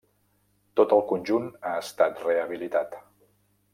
[0.79, 2.99] Tot el conjunt ha estat rehabilitat.